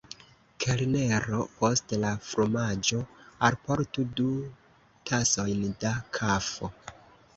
Kelnero, 0.63 1.41
post 1.59 1.93
la 2.05 2.13
fromaĝo 2.29 3.01
alportu 3.49 4.07
du 4.21 4.27
tasojn 5.13 5.63
da 5.85 5.93
kafo. 6.21 6.73